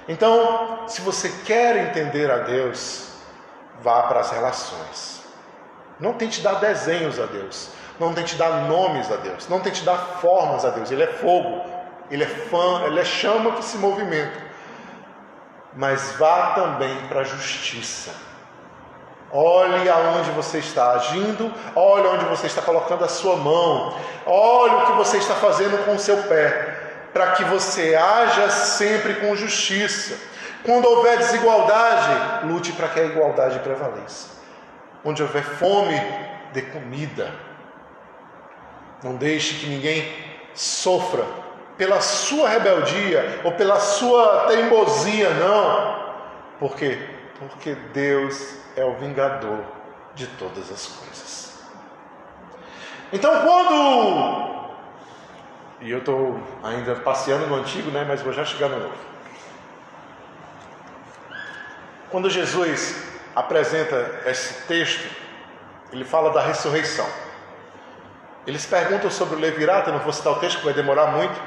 [0.08, 3.14] Então, se você quer entender a Deus,
[3.82, 5.24] vá para as relações.
[6.00, 7.70] Não tente dar desenhos a Deus.
[8.00, 9.48] Não tente dar nomes a Deus.
[9.48, 10.92] Não tente dar formas a Deus.
[10.92, 11.64] Ele é fogo.
[12.12, 12.84] Ele é fã.
[12.86, 14.45] Ele é chama que se movimenta.
[15.76, 18.12] Mas vá também para a justiça.
[19.32, 24.86] Olhe aonde você está agindo, olhe onde você está colocando a sua mão, olhe o
[24.86, 30.18] que você está fazendo com o seu pé, para que você haja sempre com justiça.
[30.64, 34.30] Quando houver desigualdade, lute para que a igualdade prevaleça.
[35.04, 36.02] Onde houver fome,
[36.54, 37.32] dê comida.
[39.04, 40.12] Não deixe que ninguém
[40.54, 41.45] sofra
[41.78, 46.06] pela sua rebeldia ou pela sua teimosia, não.
[46.60, 46.98] Por quê?
[47.38, 49.60] Porque Deus é o vingador
[50.14, 51.64] de todas as coisas.
[53.12, 54.56] Então, quando.
[55.82, 58.06] E eu estou ainda passeando no antigo, né?
[58.08, 58.96] Mas vou já chegar no novo.
[62.10, 63.04] Quando Jesus
[63.36, 65.06] apresenta esse texto,
[65.92, 67.06] ele fala da ressurreição.
[68.48, 71.40] Eles perguntam sobre o Levirata, não vou citar o texto que vai demorar muito.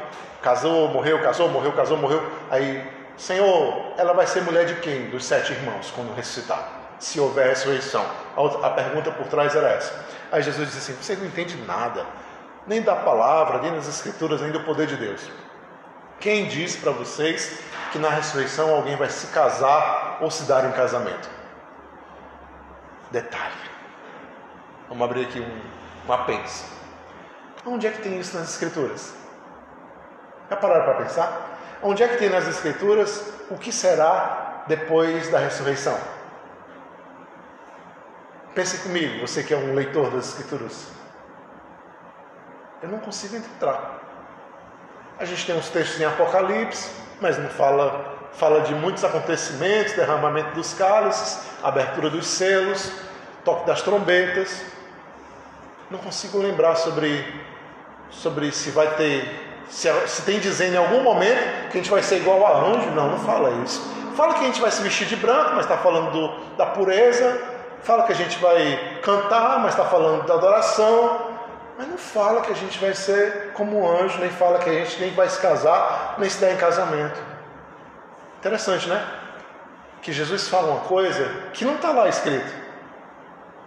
[0.42, 2.24] Casou, morreu, casou, morreu, casou, morreu.
[2.50, 2.84] Aí,
[3.16, 5.08] Senhor, ela vai ser mulher de quem?
[5.10, 6.68] Dos sete irmãos, quando ressuscitar.
[6.98, 8.04] Se houver ressurreição.
[8.36, 9.92] A, outra, a pergunta por trás era essa.
[10.32, 12.04] Aí Jesus disse assim: Vocês não entendem nada,
[12.66, 15.30] nem da palavra, nem das escrituras, nem do poder de Deus.
[16.18, 17.60] Quem diz para vocês
[17.92, 21.30] que na ressurreição alguém vai se casar ou se dar em casamento?
[23.12, 23.54] Detalhe.
[24.88, 26.77] Vamos abrir aqui um, um apêndice.
[27.68, 29.12] Onde é que tem isso nas escrituras?
[30.48, 31.58] Já pararam para pensar?
[31.82, 35.96] Onde é que tem nas escrituras o que será depois da ressurreição?
[38.54, 40.88] Pense comigo, você que é um leitor das Escrituras.
[42.82, 44.00] Eu não consigo entrar.
[45.18, 50.52] A gente tem uns textos em Apocalipse, mas não fala, fala de muitos acontecimentos, derramamento
[50.56, 52.90] dos cálices, abertura dos selos,
[53.44, 54.64] toque das trombetas.
[55.90, 57.24] Não consigo lembrar sobre,
[58.10, 62.02] sobre se vai ter, se, se tem dizendo em algum momento que a gente vai
[62.02, 62.90] ser igual a anjo.
[62.90, 63.80] Não, não fala isso.
[64.16, 67.58] Fala que a gente vai se vestir de branco, mas está falando do, da pureza,
[67.82, 71.36] Fala que a gente vai cantar, mas está falando da adoração.
[71.76, 75.00] Mas não fala que a gente vai ser como anjo, nem fala que a gente
[75.00, 77.20] nem vai se casar, nem se dar em casamento.
[78.38, 79.06] Interessante, né?
[80.02, 82.52] Que Jesus fala uma coisa que não está lá escrito.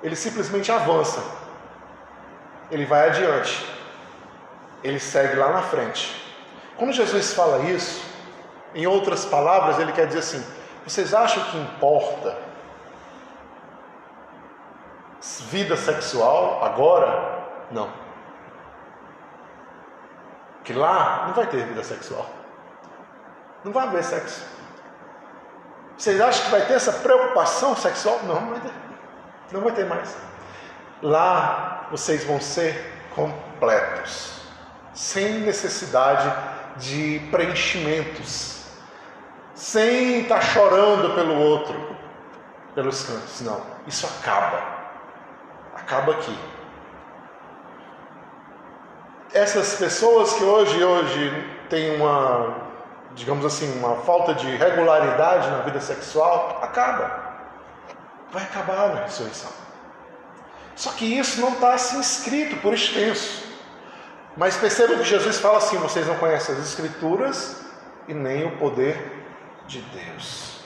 [0.04, 1.24] Ele simplesmente avança.
[2.70, 3.66] Ele vai adiante.
[4.84, 6.20] Ele segue lá na frente.
[6.78, 8.04] Quando Jesus fala isso,
[8.74, 10.44] em outras palavras, ele quer dizer assim:
[10.86, 12.38] vocês acham que importa
[15.50, 17.48] vida sexual agora?
[17.70, 17.90] Não.
[20.64, 22.28] Que lá não vai ter vida sexual.
[23.64, 24.46] Não vai haver sexo.
[25.98, 28.20] Vocês acham que vai ter essa preocupação sexual?
[28.24, 28.74] Não, não vai ter.
[29.52, 30.18] Não vai ter mais.
[31.02, 34.41] Lá vocês vão ser completos,
[34.94, 36.32] sem necessidade
[36.78, 38.66] de preenchimentos,
[39.54, 41.96] sem estar chorando pelo outro,
[42.74, 43.42] pelos cantos.
[43.42, 44.82] Não, isso acaba
[45.92, 46.38] acaba aqui.
[49.34, 52.56] Essas pessoas que hoje hoje têm uma,
[53.14, 57.32] digamos assim, uma falta de regularidade na vida sexual, acaba.
[58.32, 59.52] Vai acabar na ressurreição.
[60.76, 63.51] Só que isso não está assim escrito por extenso.
[64.36, 67.62] Mas perceba que Jesus fala assim: vocês não conhecem as Escrituras
[68.08, 68.98] e nem o poder
[69.68, 70.62] de Deus.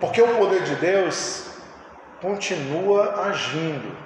[0.00, 1.46] Porque o poder de Deus
[2.20, 3.96] continua agindo.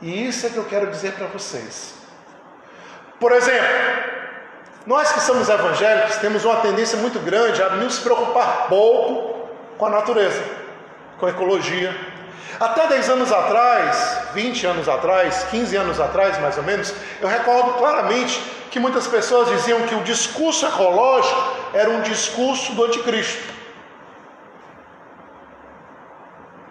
[0.00, 1.94] E isso é que eu quero dizer para vocês.
[3.18, 3.66] Por exemplo,
[4.86, 9.48] nós que somos evangélicos temos uma tendência muito grande a nos preocupar pouco
[9.78, 10.42] com a natureza,
[11.18, 11.94] com a ecologia.
[12.58, 17.74] Até 10 anos atrás, 20 anos atrás, 15 anos atrás mais ou menos, eu recordo
[17.74, 23.54] claramente que muitas pessoas diziam que o discurso ecológico era um discurso do anticristo.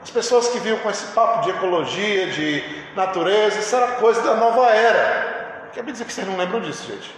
[0.02, 2.64] As pessoas que viam com esse papo de ecologia, de
[2.96, 5.70] natureza, isso era coisa da nova era.
[5.74, 7.14] Quer dizer que vocês não lembram disso, gente?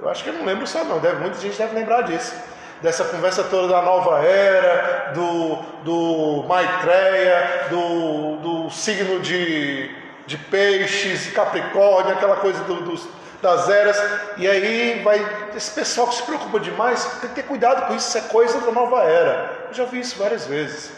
[0.00, 2.34] Eu acho que eu não lembro só não, deve, muita gente deve lembrar disso.
[2.82, 9.90] Dessa conversa toda da nova era, do, do Maitreya, do, do signo de,
[10.26, 13.08] de peixes Capricórnio, aquela coisa do, dos,
[13.40, 13.98] das eras.
[14.36, 15.24] E aí vai.
[15.56, 18.60] Esse pessoal que se preocupa demais, tem que ter cuidado com isso, isso é coisa
[18.60, 19.66] da nova era.
[19.68, 20.92] Eu já vi isso várias vezes.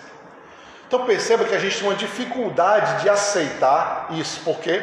[0.89, 4.41] Então perceba que a gente tem uma dificuldade de aceitar isso.
[4.41, 4.83] Por quê?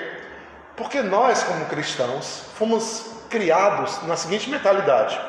[0.78, 5.20] Porque nós, como cristãos, fomos criados na seguinte mentalidade: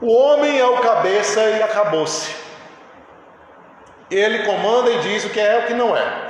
[0.00, 2.34] o homem é o cabeça e acabou-se.
[4.10, 6.28] Ele comanda e diz o que é e o que não é.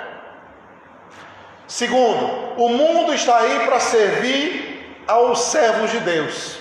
[1.66, 6.58] Segundo, o mundo está aí para servir aos servos de Deus.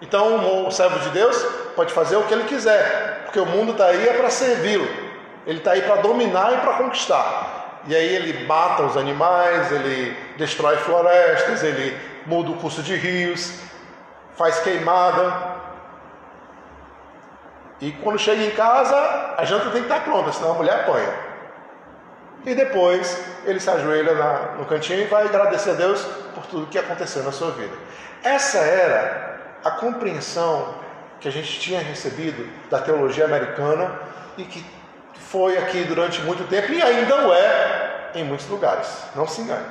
[0.00, 1.36] Então, o servo de Deus
[1.74, 4.88] pode fazer o que ele quiser, porque o mundo está aí é para servi-lo.
[5.46, 7.80] Ele está aí para dominar e para conquistar.
[7.86, 13.52] E aí ele mata os animais, ele destrói florestas, ele muda o curso de rios,
[14.36, 15.51] faz queimada.
[17.82, 18.96] E quando chega em casa,
[19.36, 21.12] a janta tem que estar pronta, senão a mulher apanha.
[22.46, 26.00] E depois ele se ajoelha na, no cantinho e vai agradecer a Deus
[26.32, 27.74] por tudo que aconteceu na sua vida.
[28.22, 30.76] Essa era a compreensão
[31.18, 33.98] que a gente tinha recebido da teologia americana
[34.38, 34.64] e que
[35.14, 38.88] foi aqui durante muito tempo e ainda o é em muitos lugares.
[39.16, 39.66] Não se engane.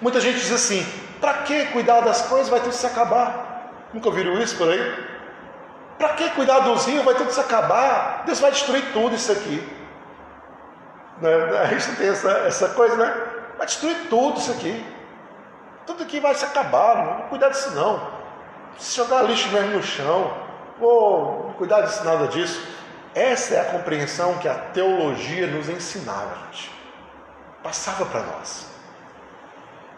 [0.00, 0.86] Muita gente diz assim:
[1.20, 2.48] para que cuidar das coisas?
[2.48, 3.88] Vai tudo se acabar.
[3.92, 5.10] Nunca ouviram isso por aí?
[6.00, 7.04] Para que cuidar dos rios?
[7.04, 8.22] Vai tudo se acabar.
[8.24, 9.62] Deus vai destruir tudo isso aqui.
[11.20, 11.30] Né?
[11.60, 13.14] A gente tem essa, essa coisa, né?
[13.58, 14.82] Vai destruir tudo isso aqui.
[15.86, 16.96] Tudo aqui vai se acabar.
[16.96, 18.00] Não vou cuidar disso não.
[18.78, 20.32] Se jogar lixo mesmo no chão.
[20.78, 22.66] Vou cuidar disso, nada disso.
[23.14, 26.72] Essa é a compreensão que a teologia nos ensinava, gente.
[27.62, 28.69] Passava para nós.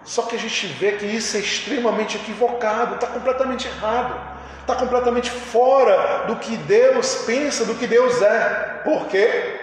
[0.04, 4.20] Só que a gente vê que isso é extremamente equivocado, está completamente errado,
[4.60, 8.80] está completamente fora do que Deus pensa, do que Deus é.
[8.84, 9.60] Por quê?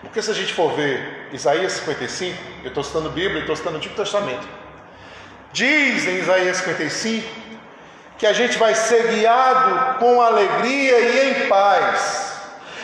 [0.00, 3.78] Porque se a gente for ver Isaías 55, eu estou citando Bíblia estou citando o
[3.78, 4.48] Antigo Testamento,
[5.52, 7.48] diz em Isaías 55
[8.18, 12.32] que a gente vai ser guiado com alegria e em paz.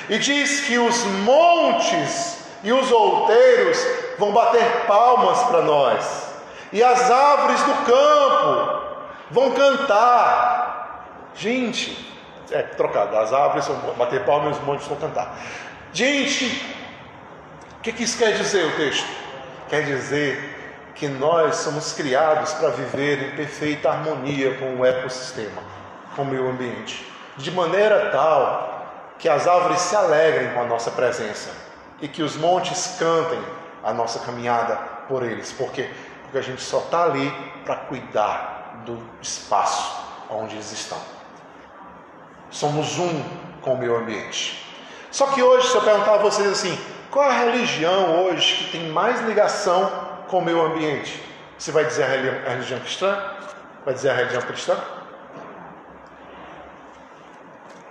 [0.08, 2.33] E diz que os montes
[2.64, 3.78] e os outeiros
[4.18, 6.28] vão bater palmas para nós,
[6.72, 8.82] e as árvores do campo
[9.30, 11.30] vão cantar.
[11.34, 12.10] Gente,
[12.50, 15.36] é trocado, as árvores vão bater palmas e os montes vão cantar.
[15.92, 16.46] Gente,
[17.78, 19.06] o que, que isso quer dizer o texto?
[19.68, 25.62] Quer dizer que nós somos criados para viver em perfeita harmonia com o ecossistema,
[26.16, 27.06] com o meio ambiente,
[27.36, 28.72] de maneira tal
[29.18, 31.64] que as árvores se alegrem com a nossa presença
[32.04, 33.42] e que os montes cantem
[33.82, 34.76] a nossa caminhada
[35.08, 35.88] por eles, porque
[36.34, 37.32] porque a gente só está ali
[37.64, 40.98] para cuidar do espaço onde eles estão.
[42.50, 43.22] Somos um
[43.62, 44.60] com o meio ambiente.
[45.10, 46.78] Só que hoje, se eu perguntar a vocês assim,
[47.10, 49.88] qual a religião hoje que tem mais ligação
[50.28, 51.22] com o meio ambiente?
[51.56, 53.16] Você vai dizer a religião cristã?
[53.84, 54.76] Vai dizer a religião cristã?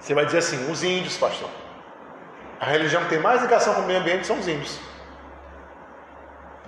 [0.02, 1.50] Você vai dizer assim, os índios, pastor.
[2.64, 4.80] A religião que tem mais ligação com o meio ambiente são os índios.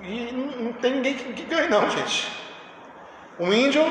[0.02, 2.30] E não, tem ninguém que, ganhe, não, gente.
[3.40, 3.82] O índio,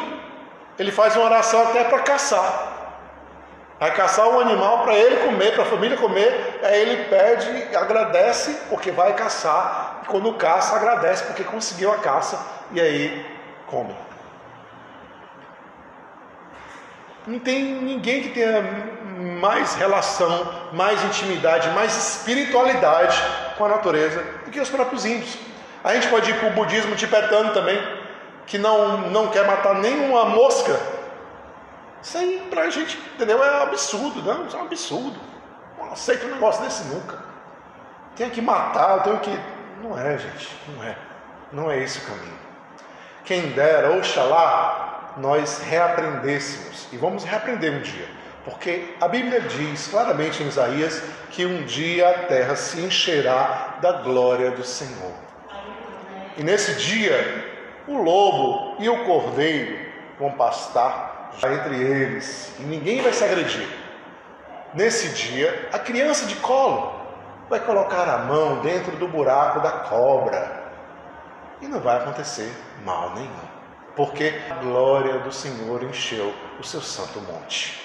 [0.79, 2.99] ele faz uma oração até para caçar.
[3.81, 6.61] Vai caçar um animal para ele comer, para a família comer.
[6.63, 10.03] Aí ele pede, agradece porque vai caçar.
[10.03, 12.39] E quando caça, agradece porque conseguiu a caça.
[12.73, 13.27] E aí
[13.67, 13.97] come.
[17.27, 18.61] Não tem ninguém que tenha
[19.45, 23.23] mais relação, mais intimidade, mais espiritualidade
[23.59, 25.37] com a natureza do que os próprios índios.
[25.85, 27.79] A gente pode ir para o budismo tibetano também,
[28.47, 30.81] que não, não quer matar nenhuma mosca
[32.05, 33.43] isso aí pra gente, entendeu?
[33.43, 34.47] É absurdo, não?
[34.47, 35.19] Isso é um absurdo.
[35.79, 37.19] Não aceito um negócio desse nunca.
[38.15, 39.31] Tenho que matar, tenho que.
[39.83, 40.99] Não é, gente, não é.
[41.51, 42.39] Não é esse o caminho.
[43.25, 46.89] Quem dera, oxalá, nós reaprendêssemos.
[46.93, 48.07] E vamos reaprender um dia.
[48.45, 53.93] Porque a Bíblia diz claramente em Isaías que um dia a terra se encherá da
[54.03, 55.13] glória do Senhor.
[56.37, 57.53] E nesse dia,
[57.89, 59.79] o lobo e o cordeiro
[60.19, 63.69] vão pastar entre eles e ninguém vai se agredir.
[64.75, 67.01] Nesse dia, a criança de colo
[67.49, 70.65] vai colocar a mão dentro do buraco da cobra
[71.61, 72.53] e não vai acontecer
[72.85, 73.31] mal nenhum,
[73.97, 77.84] porque a glória do Senhor encheu o seu santo monte.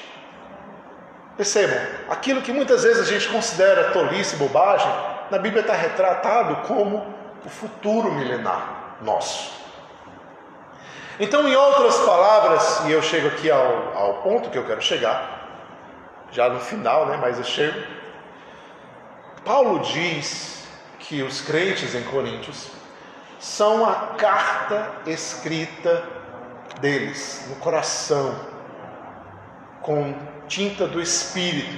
[1.40, 1.80] Percebam,
[2.10, 4.92] aquilo que muitas vezes a gente considera tolice, bobagem,
[5.32, 7.16] na Bíblia está retratado como
[7.46, 9.58] o futuro milenar nosso.
[11.18, 15.48] Então, em outras palavras, e eu chego aqui ao, ao ponto que eu quero chegar,
[16.30, 17.88] já no final, né, mas eu chego.
[19.46, 20.68] Paulo diz
[21.00, 22.68] que os crentes em Coríntios
[23.40, 26.04] são a carta escrita
[26.82, 28.38] deles, no coração,
[29.82, 30.14] com
[30.50, 31.78] tinta do Espírito,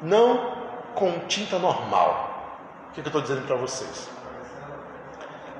[0.00, 0.54] não
[0.94, 2.28] com tinta normal.
[2.88, 4.08] O que eu estou dizendo para vocês?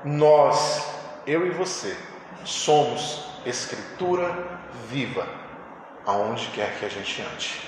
[0.05, 0.89] Nós,
[1.27, 1.97] eu e você,
[2.45, 4.59] somos escritura
[4.89, 5.27] viva,
[6.05, 7.61] aonde quer que a gente ande.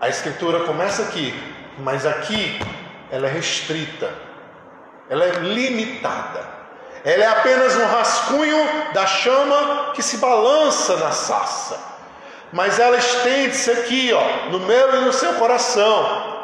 [0.00, 1.34] A escritura começa aqui,
[1.78, 2.60] mas aqui
[3.10, 4.12] ela é restrita,
[5.08, 6.57] ela é limitada.
[7.04, 11.78] Ela é apenas um rascunho da chama que se balança na sassa.
[12.52, 16.38] Mas ela estende-se aqui, ó, no meu e no seu coração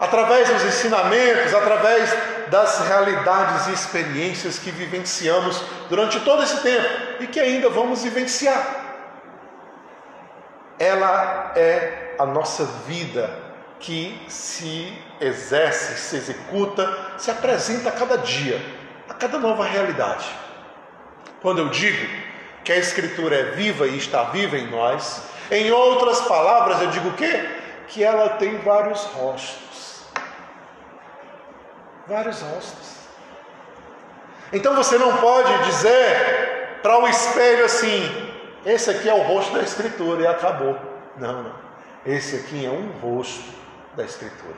[0.00, 2.14] através dos ensinamentos, através
[2.48, 6.88] das realidades e experiências que vivenciamos durante todo esse tempo
[7.20, 8.86] e que ainda vamos vivenciar.
[10.78, 13.28] Ela é a nossa vida
[13.80, 18.60] que se exerce, se executa, se apresenta a cada dia,
[19.18, 20.26] cada nova realidade.
[21.40, 22.06] Quando eu digo
[22.64, 25.22] que a Escritura é viva e está viva em nós.
[25.50, 27.48] Em outras palavras, eu digo o quê?
[27.86, 30.04] Que ela tem vários rostos.
[32.06, 32.98] Vários rostos.
[34.52, 38.02] Então você não pode dizer para o espelho assim:
[38.66, 40.78] esse aqui é o rosto da Escritura e acabou.
[41.16, 41.54] Não, não.
[42.04, 43.50] Esse aqui é um rosto
[43.96, 44.56] da Escritura.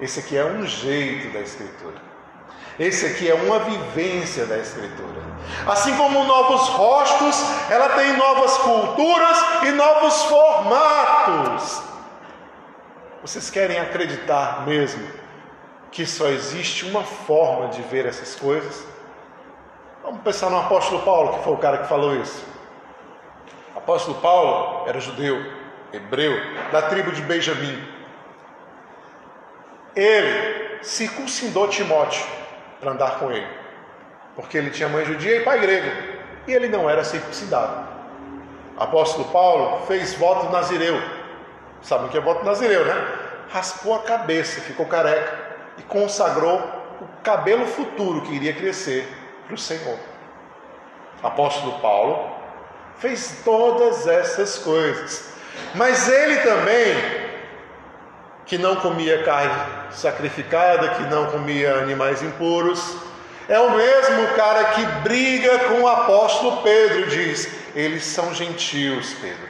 [0.00, 2.07] Esse aqui é um jeito da Escritura.
[2.78, 5.18] Esse aqui é uma vivência da Escritura.
[5.66, 7.36] Assim como novos rostos,
[7.68, 11.82] ela tem novas culturas e novos formatos.
[13.20, 15.04] Vocês querem acreditar mesmo
[15.90, 18.86] que só existe uma forma de ver essas coisas?
[20.04, 22.44] Vamos pensar no apóstolo Paulo, que foi o cara que falou isso.
[23.74, 25.36] O apóstolo Paulo era judeu,
[25.92, 26.32] hebreu,
[26.70, 27.82] da tribo de Benjamim.
[29.96, 32.37] Ele circuncidou Timóteo
[32.80, 33.46] para andar com ele,
[34.36, 35.90] porque ele tinha mãe judia e pai grego,
[36.46, 37.86] e ele não era circuncidado.
[38.78, 41.00] Apóstolo Paulo fez voto nazireu.
[41.82, 42.94] Sabe o que é voto nazireu, né?
[43.50, 45.36] Raspou a cabeça, ficou careca
[45.76, 46.58] e consagrou
[47.00, 49.08] o cabelo futuro que iria crescer
[49.46, 49.98] para o Senhor.
[51.22, 52.30] Apóstolo Paulo
[52.98, 55.32] fez todas essas coisas,
[55.74, 56.94] mas ele também
[58.48, 59.54] que não comia carne
[59.92, 62.96] sacrificada, que não comia animais impuros.
[63.48, 69.14] É o mesmo cara que briga com o apóstolo Pedro e diz: eles são gentios,
[69.20, 69.48] Pedro.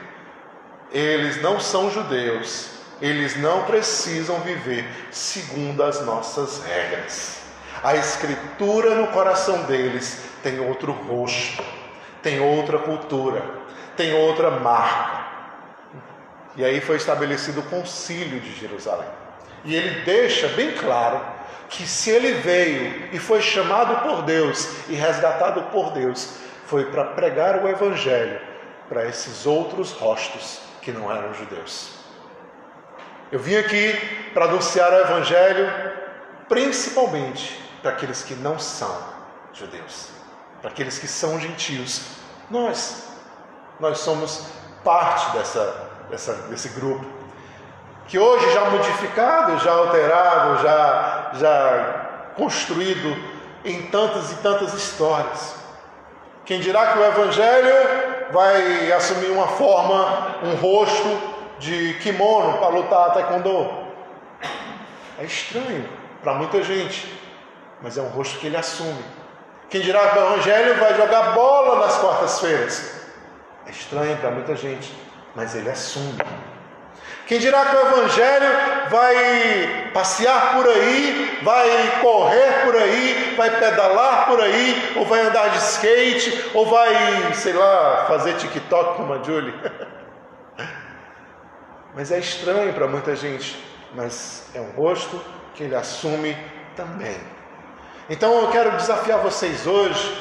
[0.91, 2.77] Eles não são judeus.
[3.01, 7.39] Eles não precisam viver segundo as nossas regras.
[7.81, 11.63] A escritura no coração deles tem outro rosto,
[12.21, 13.41] tem outra cultura,
[13.95, 15.28] tem outra marca.
[16.59, 19.07] E aí foi estabelecido o concílio de Jerusalém.
[19.63, 21.21] E ele deixa bem claro
[21.69, 26.33] que se ele veio e foi chamado por Deus e resgatado por Deus,
[26.65, 28.41] foi para pregar o evangelho
[28.89, 31.91] para esses outros rostos que não eram judeus.
[33.31, 33.93] Eu vim aqui
[34.33, 35.71] para anunciar o evangelho
[36.49, 39.01] principalmente para aqueles que não são
[39.53, 40.09] judeus,
[40.59, 42.01] para aqueles que são gentios.
[42.49, 43.13] Nós,
[43.79, 44.45] nós somos
[44.83, 47.05] parte dessa dessa, desse grupo,
[48.07, 53.15] que hoje já modificado, já alterado, já, já construído
[53.63, 55.55] em tantas e tantas histórias.
[56.45, 57.75] Quem dirá que o Evangelho
[58.31, 61.21] vai assumir uma forma, um rosto
[61.59, 63.69] de kimono para lutar taekwondo?
[65.19, 65.87] É estranho
[66.23, 67.13] para muita gente,
[67.81, 69.03] mas é um rosto que ele assume.
[69.69, 72.99] Quem dirá que o Evangelho vai jogar bola nas quartas-feiras?
[73.67, 74.91] É estranho para muita gente,
[75.35, 76.17] mas ele assume.
[77.27, 78.47] Quem dirá que o Evangelho
[78.89, 85.49] vai passear por aí, vai correr por aí, vai pedalar por aí, ou vai andar
[85.49, 89.53] de skate, ou vai, sei lá, fazer TikTok como a Julie.
[91.93, 93.63] Mas é estranho para muita gente,
[93.93, 95.19] mas é um rosto
[95.55, 96.37] que ele assume
[96.75, 97.17] também.
[98.09, 100.17] Então eu quero desafiar vocês hoje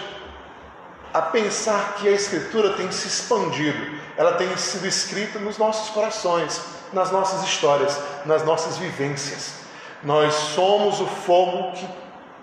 [1.13, 6.61] a pensar que a Escritura tem se expandido ela tem sido escrita nos nossos corações,
[6.93, 7.97] nas nossas histórias,
[8.27, 9.55] nas nossas vivências.
[10.03, 11.89] Nós somos o fogo que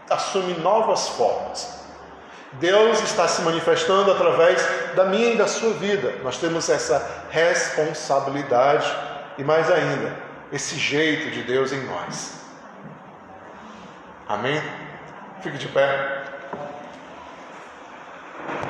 [0.09, 1.77] assume novas formas.
[2.53, 6.13] Deus está se manifestando através da minha e da sua vida.
[6.23, 8.89] Nós temos essa responsabilidade
[9.37, 10.15] e mais ainda,
[10.53, 12.35] esse jeito de Deus em nós.
[14.29, 14.63] Amém?
[15.41, 16.14] Fique de pé.